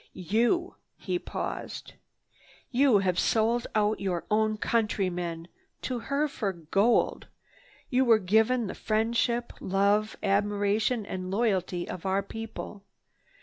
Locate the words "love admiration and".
9.59-11.29